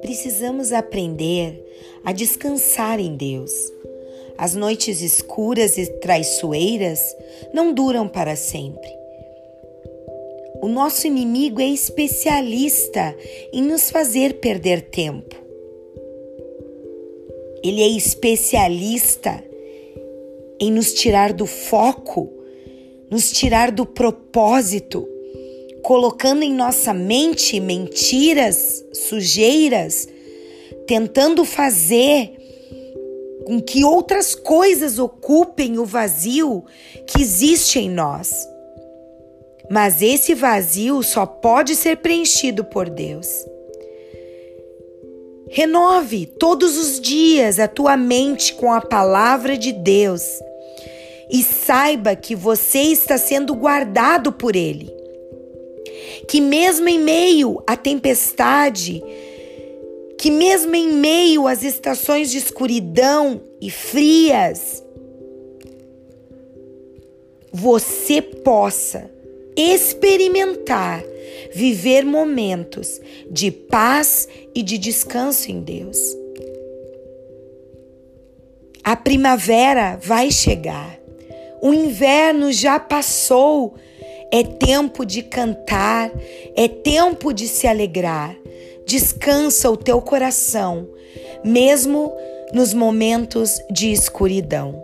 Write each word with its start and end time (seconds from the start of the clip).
Precisamos 0.00 0.72
aprender 0.72 1.58
a 2.04 2.12
descansar 2.12 3.00
em 3.00 3.16
Deus. 3.16 3.52
As 4.38 4.54
noites 4.54 5.00
escuras 5.00 5.78
e 5.78 5.86
traiçoeiras 6.00 7.16
não 7.52 7.72
duram 7.72 8.06
para 8.06 8.36
sempre. 8.36 8.88
O 10.60 10.68
nosso 10.68 11.06
inimigo 11.06 11.60
é 11.60 11.68
especialista 11.68 13.16
em 13.52 13.62
nos 13.62 13.90
fazer 13.90 14.34
perder 14.34 14.82
tempo. 14.82 15.41
Ele 17.62 17.82
é 17.82 17.88
especialista 17.88 19.42
em 20.60 20.70
nos 20.70 20.92
tirar 20.94 21.32
do 21.32 21.46
foco, 21.46 22.32
nos 23.10 23.30
tirar 23.30 23.70
do 23.70 23.84
propósito, 23.84 25.08
colocando 25.82 26.42
em 26.42 26.52
nossa 26.52 26.94
mente 26.94 27.58
mentiras, 27.60 28.84
sujeiras, 28.92 30.08
tentando 30.86 31.44
fazer 31.44 32.36
com 33.44 33.60
que 33.60 33.84
outras 33.84 34.34
coisas 34.34 34.98
ocupem 34.98 35.78
o 35.78 35.84
vazio 35.84 36.64
que 37.06 37.20
existe 37.20 37.78
em 37.78 37.90
nós. 37.90 38.48
Mas 39.70 40.02
esse 40.02 40.34
vazio 40.34 41.02
só 41.02 41.26
pode 41.26 41.74
ser 41.74 41.98
preenchido 41.98 42.64
por 42.64 42.88
Deus. 42.88 43.26
Renove 45.54 46.24
todos 46.24 46.78
os 46.78 46.98
dias 46.98 47.58
a 47.58 47.68
tua 47.68 47.94
mente 47.94 48.54
com 48.54 48.72
a 48.72 48.80
palavra 48.80 49.56
de 49.56 49.70
Deus 49.70 50.22
e 51.30 51.42
saiba 51.42 52.16
que 52.16 52.34
você 52.34 52.78
está 52.78 53.18
sendo 53.18 53.54
guardado 53.54 54.32
por 54.32 54.56
Ele. 54.56 54.90
Que 56.26 56.40
mesmo 56.40 56.88
em 56.88 56.98
meio 56.98 57.62
à 57.66 57.76
tempestade, 57.76 59.02
que 60.18 60.30
mesmo 60.30 60.74
em 60.74 60.90
meio 60.90 61.46
às 61.46 61.62
estações 61.62 62.30
de 62.30 62.38
escuridão 62.38 63.42
e 63.60 63.70
frias, 63.70 64.82
você 67.52 68.22
possa 68.22 69.10
experimentar, 69.54 71.02
viver 71.54 72.04
momentos 72.04 73.00
de 73.30 73.50
paz 73.50 74.28
e 74.54 74.62
de 74.62 74.78
descanso 74.78 75.50
em 75.50 75.60
Deus. 75.60 75.98
A 78.84 78.96
primavera 78.96 79.98
vai 80.02 80.30
chegar, 80.30 80.98
o 81.60 81.72
inverno 81.72 82.52
já 82.52 82.80
passou 82.80 83.76
é 84.32 84.42
tempo 84.42 85.04
de 85.04 85.22
cantar, 85.22 86.10
é 86.56 86.66
tempo 86.66 87.34
de 87.34 87.46
se 87.46 87.66
alegrar. 87.66 88.34
Descansa 88.86 89.70
o 89.70 89.76
teu 89.76 90.00
coração, 90.00 90.88
mesmo 91.44 92.10
nos 92.54 92.72
momentos 92.72 93.60
de 93.70 93.92
escuridão. 93.92 94.80